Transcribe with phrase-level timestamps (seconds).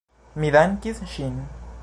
[0.43, 1.39] Mi dankis ŝin.